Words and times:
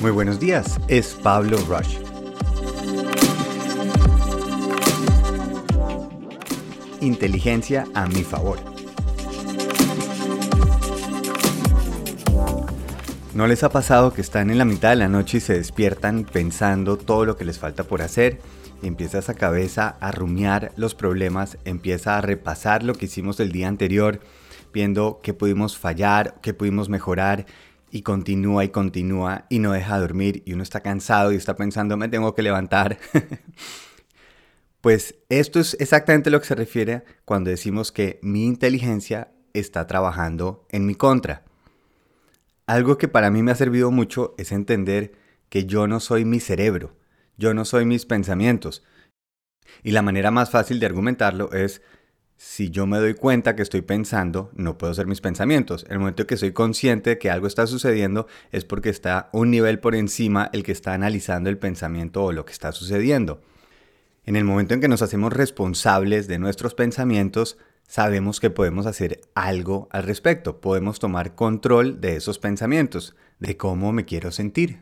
Muy 0.00 0.12
buenos 0.12 0.40
días, 0.40 0.80
es 0.88 1.08
Pablo 1.12 1.58
Rush. 1.68 1.98
Inteligencia 7.02 7.86
a 7.92 8.06
mi 8.06 8.22
favor. 8.22 8.58
¿No 13.34 13.46
les 13.46 13.62
ha 13.62 13.68
pasado 13.68 14.14
que 14.14 14.22
están 14.22 14.48
en 14.48 14.56
la 14.56 14.64
mitad 14.64 14.88
de 14.88 14.96
la 14.96 15.08
noche 15.08 15.36
y 15.36 15.40
se 15.40 15.52
despiertan 15.52 16.24
pensando 16.24 16.96
todo 16.96 17.26
lo 17.26 17.36
que 17.36 17.44
les 17.44 17.58
falta 17.58 17.84
por 17.84 18.00
hacer? 18.00 18.40
Empieza 18.82 19.18
esa 19.18 19.34
cabeza 19.34 19.96
a 20.00 20.12
rumiar 20.12 20.72
los 20.76 20.94
problemas, 20.94 21.58
empieza 21.66 22.16
a 22.16 22.22
repasar 22.22 22.84
lo 22.84 22.94
que 22.94 23.04
hicimos 23.04 23.38
el 23.38 23.52
día 23.52 23.68
anterior, 23.68 24.20
viendo 24.72 25.20
qué 25.22 25.34
pudimos 25.34 25.76
fallar, 25.76 26.36
qué 26.40 26.54
pudimos 26.54 26.88
mejorar 26.88 27.44
y 27.90 28.02
continúa 28.02 28.64
y 28.64 28.68
continúa 28.68 29.46
y 29.48 29.58
no 29.58 29.72
deja 29.72 29.98
dormir 29.98 30.42
y 30.46 30.52
uno 30.52 30.62
está 30.62 30.80
cansado 30.80 31.32
y 31.32 31.36
está 31.36 31.56
pensando 31.56 31.96
me 31.96 32.08
tengo 32.08 32.34
que 32.34 32.42
levantar. 32.42 32.98
pues 34.80 35.16
esto 35.28 35.60
es 35.60 35.76
exactamente 35.80 36.30
lo 36.30 36.40
que 36.40 36.46
se 36.46 36.54
refiere 36.54 37.04
cuando 37.24 37.50
decimos 37.50 37.92
que 37.92 38.18
mi 38.22 38.46
inteligencia 38.46 39.32
está 39.52 39.86
trabajando 39.86 40.66
en 40.70 40.86
mi 40.86 40.94
contra. 40.94 41.44
Algo 42.66 42.98
que 42.98 43.08
para 43.08 43.30
mí 43.30 43.42
me 43.42 43.50
ha 43.50 43.56
servido 43.56 43.90
mucho 43.90 44.34
es 44.38 44.52
entender 44.52 45.12
que 45.48 45.66
yo 45.66 45.86
no 45.88 45.98
soy 46.00 46.24
mi 46.24 46.38
cerebro, 46.38 46.96
yo 47.36 47.52
no 47.52 47.64
soy 47.64 47.84
mis 47.84 48.06
pensamientos. 48.06 48.84
Y 49.82 49.90
la 49.90 50.02
manera 50.02 50.30
más 50.30 50.50
fácil 50.50 50.78
de 50.78 50.86
argumentarlo 50.86 51.52
es 51.52 51.82
si 52.42 52.70
yo 52.70 52.86
me 52.86 52.96
doy 52.96 53.12
cuenta 53.12 53.54
que 53.54 53.60
estoy 53.60 53.82
pensando, 53.82 54.50
no 54.54 54.78
puedo 54.78 54.94
ser 54.94 55.06
mis 55.06 55.20
pensamientos. 55.20 55.84
En 55.84 55.92
el 55.92 55.98
momento 55.98 56.26
que 56.26 56.38
soy 56.38 56.52
consciente 56.52 57.10
de 57.10 57.18
que 57.18 57.30
algo 57.30 57.46
está 57.46 57.66
sucediendo 57.66 58.26
es 58.50 58.64
porque 58.64 58.88
está 58.88 59.28
un 59.34 59.50
nivel 59.50 59.78
por 59.78 59.94
encima 59.94 60.48
el 60.54 60.62
que 60.62 60.72
está 60.72 60.94
analizando 60.94 61.50
el 61.50 61.58
pensamiento 61.58 62.24
o 62.24 62.32
lo 62.32 62.46
que 62.46 62.52
está 62.52 62.72
sucediendo. 62.72 63.42
En 64.24 64.36
el 64.36 64.44
momento 64.44 64.72
en 64.72 64.80
que 64.80 64.88
nos 64.88 65.02
hacemos 65.02 65.34
responsables 65.34 66.28
de 66.28 66.38
nuestros 66.38 66.74
pensamientos, 66.74 67.58
sabemos 67.86 68.40
que 68.40 68.48
podemos 68.48 68.86
hacer 68.86 69.20
algo 69.34 69.90
al 69.90 70.04
respecto, 70.04 70.62
podemos 70.62 70.98
tomar 70.98 71.34
control 71.34 72.00
de 72.00 72.16
esos 72.16 72.38
pensamientos, 72.38 73.14
de 73.38 73.58
cómo 73.58 73.92
me 73.92 74.06
quiero 74.06 74.32
sentir. 74.32 74.80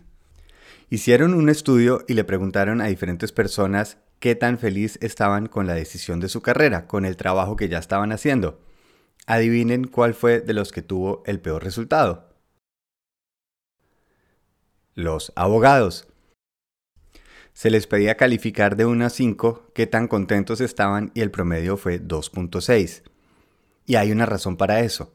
Hicieron 0.90 1.34
un 1.34 1.48
estudio 1.48 2.04
y 2.06 2.14
le 2.14 2.22
preguntaron 2.22 2.80
a 2.80 2.86
diferentes 2.86 3.32
personas 3.32 3.98
qué 4.20 4.34
tan 4.34 4.58
feliz 4.58 4.98
estaban 5.02 5.46
con 5.46 5.66
la 5.66 5.74
decisión 5.74 6.20
de 6.20 6.28
su 6.28 6.42
carrera, 6.42 6.86
con 6.86 7.04
el 7.04 7.16
trabajo 7.16 7.56
que 7.56 7.68
ya 7.68 7.78
estaban 7.78 8.12
haciendo. 8.12 8.60
Adivinen 9.26 9.86
cuál 9.86 10.14
fue 10.14 10.40
de 10.40 10.54
los 10.54 10.72
que 10.72 10.82
tuvo 10.82 11.22
el 11.26 11.40
peor 11.40 11.62
resultado. 11.62 12.28
Los 14.94 15.32
abogados. 15.36 16.08
Se 17.52 17.70
les 17.70 17.86
pedía 17.86 18.16
calificar 18.16 18.76
de 18.76 18.86
1 18.86 19.04
a 19.04 19.10
5 19.10 19.72
qué 19.74 19.86
tan 19.86 20.08
contentos 20.08 20.60
estaban 20.60 21.10
y 21.14 21.20
el 21.20 21.30
promedio 21.30 21.76
fue 21.76 22.00
2.6. 22.00 23.02
Y 23.84 23.96
hay 23.96 24.12
una 24.12 24.26
razón 24.26 24.56
para 24.56 24.80
eso. 24.80 25.14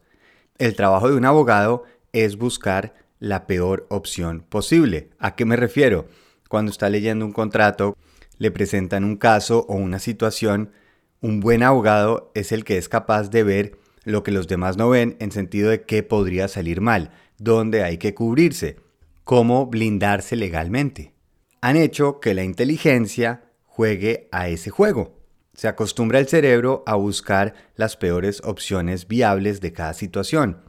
El 0.58 0.76
trabajo 0.76 1.08
de 1.08 1.16
un 1.16 1.24
abogado 1.24 1.84
es 2.12 2.36
buscar 2.36 2.94
la 3.18 3.46
peor 3.46 3.86
opción 3.88 4.44
posible. 4.48 5.10
¿A 5.18 5.34
qué 5.34 5.44
me 5.44 5.56
refiero? 5.56 6.06
Cuando 6.48 6.70
está 6.70 6.88
leyendo 6.90 7.24
un 7.24 7.32
contrato, 7.32 7.96
le 8.38 8.50
presentan 8.50 9.04
un 9.04 9.16
caso 9.16 9.66
o 9.68 9.74
una 9.74 9.98
situación, 9.98 10.72
un 11.20 11.40
buen 11.40 11.62
abogado 11.62 12.30
es 12.34 12.52
el 12.52 12.64
que 12.64 12.78
es 12.78 12.88
capaz 12.88 13.30
de 13.30 13.42
ver 13.42 13.78
lo 14.04 14.22
que 14.22 14.32
los 14.32 14.46
demás 14.46 14.76
no 14.76 14.90
ven 14.90 15.16
en 15.20 15.32
sentido 15.32 15.70
de 15.70 15.82
qué 15.82 16.02
podría 16.02 16.48
salir 16.48 16.80
mal, 16.80 17.10
dónde 17.38 17.82
hay 17.82 17.98
que 17.98 18.14
cubrirse, 18.14 18.76
cómo 19.24 19.66
blindarse 19.66 20.36
legalmente. 20.36 21.14
Han 21.60 21.76
hecho 21.76 22.20
que 22.20 22.34
la 22.34 22.44
inteligencia 22.44 23.44
juegue 23.64 24.28
a 24.30 24.48
ese 24.48 24.70
juego. 24.70 25.18
Se 25.54 25.68
acostumbra 25.68 26.18
el 26.18 26.28
cerebro 26.28 26.82
a 26.86 26.96
buscar 26.96 27.54
las 27.76 27.96
peores 27.96 28.42
opciones 28.44 29.08
viables 29.08 29.60
de 29.60 29.72
cada 29.72 29.94
situación. 29.94 30.62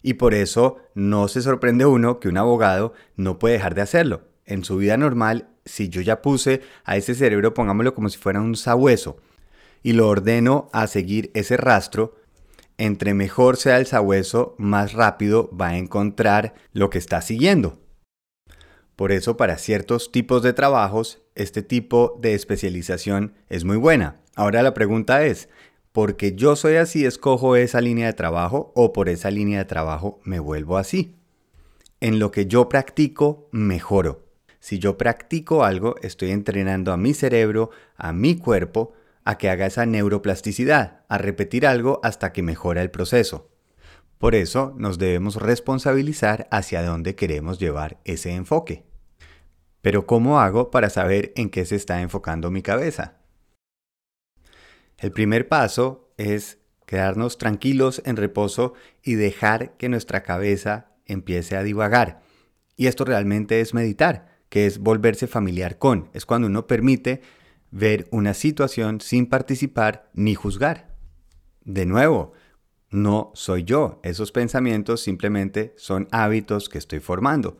Y 0.00 0.14
por 0.14 0.32
eso 0.32 0.76
no 0.94 1.28
se 1.28 1.42
sorprende 1.42 1.84
uno 1.84 2.20
que 2.20 2.28
un 2.28 2.38
abogado 2.38 2.94
no 3.16 3.38
puede 3.38 3.54
dejar 3.54 3.74
de 3.74 3.82
hacerlo. 3.82 4.22
En 4.46 4.64
su 4.64 4.76
vida 4.78 4.96
normal 4.96 5.48
si 5.68 5.88
yo 5.88 6.00
ya 6.00 6.22
puse 6.22 6.62
a 6.84 6.96
ese 6.96 7.14
cerebro, 7.14 7.54
pongámoslo 7.54 7.94
como 7.94 8.08
si 8.08 8.18
fuera 8.18 8.40
un 8.40 8.56
sabueso, 8.56 9.18
y 9.82 9.92
lo 9.92 10.08
ordeno 10.08 10.68
a 10.72 10.86
seguir 10.86 11.30
ese 11.34 11.56
rastro, 11.56 12.16
entre 12.78 13.14
mejor 13.14 13.56
sea 13.56 13.78
el 13.78 13.86
sabueso, 13.86 14.54
más 14.58 14.92
rápido 14.92 15.50
va 15.54 15.68
a 15.68 15.78
encontrar 15.78 16.54
lo 16.72 16.90
que 16.90 16.98
está 16.98 17.20
siguiendo. 17.20 17.78
Por 18.96 19.12
eso 19.12 19.36
para 19.36 19.58
ciertos 19.58 20.10
tipos 20.10 20.42
de 20.42 20.52
trabajos, 20.52 21.22
este 21.34 21.62
tipo 21.62 22.18
de 22.20 22.34
especialización 22.34 23.34
es 23.48 23.64
muy 23.64 23.76
buena. 23.76 24.16
Ahora 24.34 24.62
la 24.62 24.74
pregunta 24.74 25.24
es, 25.24 25.48
¿porque 25.92 26.34
yo 26.34 26.56
soy 26.56 26.76
así 26.76 27.04
escojo 27.04 27.56
esa 27.56 27.80
línea 27.80 28.06
de 28.06 28.12
trabajo 28.12 28.72
o 28.74 28.92
por 28.92 29.08
esa 29.08 29.30
línea 29.30 29.58
de 29.58 29.64
trabajo 29.64 30.20
me 30.24 30.40
vuelvo 30.40 30.78
así? 30.78 31.16
En 32.00 32.18
lo 32.18 32.30
que 32.30 32.46
yo 32.46 32.68
practico, 32.68 33.48
mejoro. 33.50 34.27
Si 34.68 34.78
yo 34.78 34.98
practico 34.98 35.64
algo, 35.64 35.94
estoy 36.02 36.30
entrenando 36.30 36.92
a 36.92 36.98
mi 36.98 37.14
cerebro, 37.14 37.70
a 37.96 38.12
mi 38.12 38.36
cuerpo, 38.36 38.92
a 39.24 39.38
que 39.38 39.48
haga 39.48 39.64
esa 39.64 39.86
neuroplasticidad, 39.86 41.06
a 41.08 41.16
repetir 41.16 41.66
algo 41.66 42.00
hasta 42.02 42.34
que 42.34 42.42
mejora 42.42 42.82
el 42.82 42.90
proceso. 42.90 43.48
Por 44.18 44.34
eso 44.34 44.74
nos 44.76 44.98
debemos 44.98 45.36
responsabilizar 45.36 46.48
hacia 46.50 46.82
dónde 46.82 47.14
queremos 47.14 47.58
llevar 47.58 47.98
ese 48.04 48.34
enfoque. 48.34 48.84
Pero 49.80 50.06
¿cómo 50.06 50.38
hago 50.38 50.70
para 50.70 50.90
saber 50.90 51.32
en 51.36 51.48
qué 51.48 51.64
se 51.64 51.76
está 51.76 52.02
enfocando 52.02 52.50
mi 52.50 52.60
cabeza? 52.60 53.16
El 54.98 55.12
primer 55.12 55.48
paso 55.48 56.12
es 56.18 56.58
quedarnos 56.84 57.38
tranquilos 57.38 58.02
en 58.04 58.16
reposo 58.16 58.74
y 59.02 59.14
dejar 59.14 59.78
que 59.78 59.88
nuestra 59.88 60.22
cabeza 60.22 60.92
empiece 61.06 61.56
a 61.56 61.62
divagar. 61.62 62.20
Y 62.76 62.86
esto 62.86 63.06
realmente 63.06 63.62
es 63.62 63.72
meditar 63.72 64.36
que 64.48 64.66
es 64.66 64.78
volverse 64.78 65.26
familiar 65.26 65.78
con. 65.78 66.08
Es 66.12 66.26
cuando 66.26 66.46
uno 66.46 66.66
permite 66.66 67.20
ver 67.70 68.08
una 68.10 68.34
situación 68.34 69.00
sin 69.00 69.26
participar 69.26 70.10
ni 70.14 70.34
juzgar. 70.34 70.94
De 71.64 71.86
nuevo, 71.86 72.32
no 72.90 73.30
soy 73.34 73.64
yo. 73.64 74.00
Esos 74.02 74.32
pensamientos 74.32 75.02
simplemente 75.02 75.74
son 75.76 76.08
hábitos 76.10 76.68
que 76.68 76.78
estoy 76.78 77.00
formando. 77.00 77.58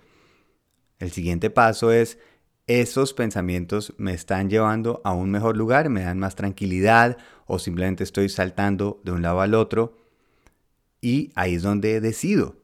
El 0.98 1.10
siguiente 1.10 1.50
paso 1.50 1.92
es, 1.92 2.18
esos 2.66 3.14
pensamientos 3.14 3.94
me 3.96 4.12
están 4.12 4.50
llevando 4.50 5.00
a 5.04 5.12
un 5.12 5.30
mejor 5.30 5.56
lugar, 5.56 5.88
me 5.88 6.02
dan 6.02 6.18
más 6.18 6.34
tranquilidad 6.34 7.16
o 7.46 7.58
simplemente 7.58 8.04
estoy 8.04 8.28
saltando 8.28 9.00
de 9.04 9.12
un 9.12 9.22
lado 9.22 9.40
al 9.40 9.54
otro. 9.54 9.96
Y 11.00 11.30
ahí 11.34 11.54
es 11.54 11.62
donde 11.62 12.00
decido 12.00 12.56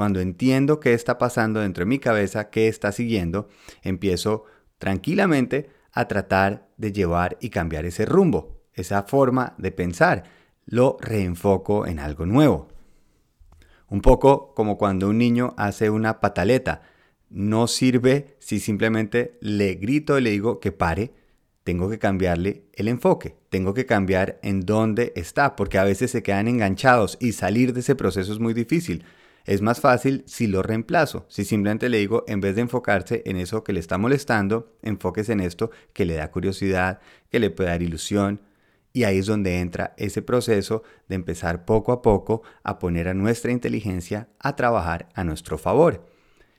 cuando 0.00 0.20
entiendo 0.20 0.80
qué 0.80 0.94
está 0.94 1.18
pasando 1.18 1.60
dentro 1.60 1.82
de 1.82 1.90
mi 1.90 1.98
cabeza, 1.98 2.48
qué 2.48 2.68
está 2.68 2.90
siguiendo, 2.90 3.50
empiezo 3.82 4.46
tranquilamente 4.78 5.68
a 5.92 6.08
tratar 6.08 6.70
de 6.78 6.90
llevar 6.90 7.36
y 7.38 7.50
cambiar 7.50 7.84
ese 7.84 8.06
rumbo, 8.06 8.62
esa 8.72 9.02
forma 9.02 9.52
de 9.58 9.72
pensar. 9.72 10.24
Lo 10.64 10.96
reenfoco 11.02 11.86
en 11.86 11.98
algo 11.98 12.24
nuevo. 12.24 12.68
Un 13.90 14.00
poco 14.00 14.54
como 14.54 14.78
cuando 14.78 15.06
un 15.06 15.18
niño 15.18 15.52
hace 15.58 15.90
una 15.90 16.18
pataleta. 16.18 16.80
No 17.28 17.66
sirve 17.66 18.38
si 18.38 18.58
simplemente 18.58 19.36
le 19.42 19.74
grito 19.74 20.18
y 20.18 20.22
le 20.22 20.30
digo 20.30 20.60
que 20.60 20.72
pare. 20.72 21.12
Tengo 21.62 21.90
que 21.90 21.98
cambiarle 21.98 22.64
el 22.72 22.88
enfoque. 22.88 23.36
Tengo 23.50 23.74
que 23.74 23.84
cambiar 23.84 24.40
en 24.42 24.60
dónde 24.60 25.12
está, 25.14 25.56
porque 25.56 25.76
a 25.76 25.84
veces 25.84 26.10
se 26.10 26.22
quedan 26.22 26.48
enganchados 26.48 27.18
y 27.20 27.32
salir 27.32 27.74
de 27.74 27.80
ese 27.80 27.96
proceso 27.96 28.32
es 28.32 28.38
muy 28.38 28.54
difícil. 28.54 29.04
Es 29.50 29.62
más 29.62 29.80
fácil 29.80 30.22
si 30.28 30.46
lo 30.46 30.62
reemplazo, 30.62 31.26
si 31.28 31.44
simplemente 31.44 31.88
le 31.88 31.98
digo, 31.98 32.22
en 32.28 32.40
vez 32.40 32.54
de 32.54 32.60
enfocarse 32.60 33.24
en 33.26 33.36
eso 33.36 33.64
que 33.64 33.72
le 33.72 33.80
está 33.80 33.98
molestando, 33.98 34.76
enfóquese 34.80 35.32
en 35.32 35.40
esto 35.40 35.72
que 35.92 36.04
le 36.04 36.14
da 36.14 36.30
curiosidad, 36.30 37.00
que 37.30 37.40
le 37.40 37.50
puede 37.50 37.70
dar 37.70 37.82
ilusión. 37.82 38.42
Y 38.92 39.02
ahí 39.02 39.18
es 39.18 39.26
donde 39.26 39.58
entra 39.58 39.92
ese 39.96 40.22
proceso 40.22 40.84
de 41.08 41.16
empezar 41.16 41.64
poco 41.64 41.90
a 41.90 42.00
poco 42.00 42.44
a 42.62 42.78
poner 42.78 43.08
a 43.08 43.14
nuestra 43.14 43.50
inteligencia 43.50 44.28
a 44.38 44.54
trabajar 44.54 45.08
a 45.14 45.24
nuestro 45.24 45.58
favor. 45.58 46.06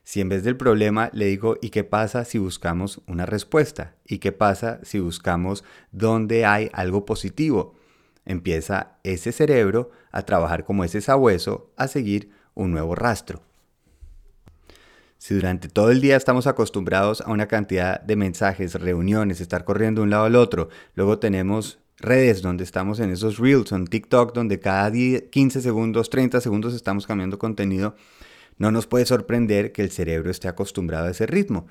Si 0.04 0.20
en 0.20 0.28
vez 0.28 0.44
del 0.44 0.58
problema 0.58 1.10
le 1.14 1.28
digo, 1.28 1.56
¿y 1.62 1.70
qué 1.70 1.86
pasa 1.86 2.26
si 2.26 2.40
buscamos 2.40 3.02
una 3.08 3.26
respuesta? 3.26 3.96
¿Y 4.06 4.18
qué 4.18 4.34
pasa 4.34 4.82
si 4.84 5.00
buscamos 5.00 5.64
dónde 5.94 6.44
hay 6.44 6.70
algo 6.74 7.06
positivo? 7.06 7.74
Empieza 8.26 8.98
ese 9.04 9.32
cerebro 9.32 9.92
a 10.12 10.24
trabajar 10.24 10.66
como 10.66 10.84
ese 10.84 11.00
sabueso, 11.00 11.72
a 11.78 11.88
seguir 11.88 12.41
un 12.62 12.72
nuevo 12.72 12.96
rastro. 12.96 13.42
Si 15.18 15.36
durante 15.36 15.70
todo 15.70 15.92
el 15.92 16.02
día 16.02 16.18
estamos 16.18 16.48
acostumbrados 16.48 17.22
a 17.22 17.30
una 17.30 17.48
cantidad 17.48 18.02
de 18.02 18.16
mensajes, 18.16 18.74
reuniones, 18.74 19.40
estar 19.40 19.66
corriendo 19.66 20.02
de 20.02 20.06
un 20.06 20.10
lado 20.10 20.26
al 20.26 20.36
otro, 20.36 20.70
luego 20.96 21.20
tenemos 21.20 21.80
redes 21.98 22.42
donde 22.42 22.64
estamos 22.64 23.00
en 23.00 23.12
esos 23.12 23.38
reels, 23.38 23.72
en 23.72 23.86
TikTok, 23.86 24.34
donde 24.34 24.60
cada 24.60 24.92
15 24.92 25.62
segundos, 25.62 26.10
30 26.10 26.42
segundos 26.42 26.74
estamos 26.74 27.06
cambiando 27.06 27.38
contenido, 27.38 27.96
No 28.58 28.72
nos 28.72 28.86
puede 28.88 29.06
sorprender 29.06 29.72
que 29.72 29.82
el 29.82 29.92
cerebro 29.92 30.30
esté 30.30 30.48
acostumbrado 30.48 31.08
a 31.08 31.12
ese 31.12 31.26
ritmo. 31.26 31.68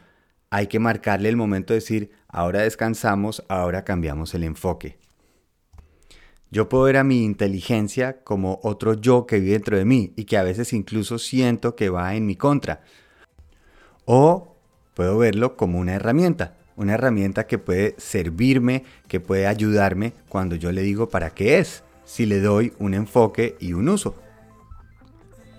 Hay 0.50 0.66
que 0.66 0.78
marcarle 0.80 1.28
el 1.28 1.36
momento 1.36 1.72
de 1.72 1.78
decir, 1.80 2.10
ahora 2.28 2.62
descansamos, 2.62 3.44
ahora 3.48 3.84
cambiamos 3.84 4.34
el 4.34 4.44
enfoque. 4.44 4.98
Yo 6.52 6.68
puedo 6.68 6.84
ver 6.84 6.96
a 6.96 7.04
mi 7.04 7.24
inteligencia 7.24 8.24
como 8.24 8.58
otro 8.64 8.94
yo 8.94 9.24
que 9.24 9.38
vive 9.38 9.52
dentro 9.52 9.76
de 9.76 9.84
mí 9.84 10.12
y 10.16 10.24
que 10.24 10.36
a 10.36 10.42
veces 10.42 10.72
incluso 10.72 11.18
siento 11.18 11.76
que 11.76 11.90
va 11.90 12.16
en 12.16 12.26
mi 12.26 12.34
contra. 12.34 12.82
O 14.04 14.56
puedo 14.94 15.16
verlo 15.18 15.56
como 15.56 15.78
una 15.78 15.94
herramienta, 15.94 16.56
una 16.74 16.94
herramienta 16.94 17.46
que 17.46 17.58
puede 17.58 17.94
servirme, 17.98 18.84
que 19.06 19.20
puede 19.20 19.46
ayudarme 19.46 20.12
cuando 20.28 20.56
yo 20.56 20.72
le 20.72 20.82
digo 20.82 21.08
para 21.08 21.30
qué 21.30 21.58
es, 21.58 21.84
si 22.04 22.26
le 22.26 22.40
doy 22.40 22.72
un 22.80 22.94
enfoque 22.94 23.56
y 23.60 23.72
un 23.72 23.88
uso. 23.88 24.16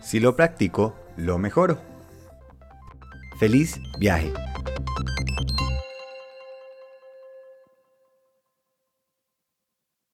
Si 0.02 0.20
lo 0.20 0.36
practico, 0.36 0.96
lo 1.16 1.38
mejoro. 1.38 1.80
Feliz 3.40 3.80
viaje. 3.98 4.34